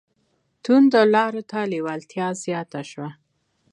[0.63, 3.09] توندو لارو ته لېوالتیا زیاته شوه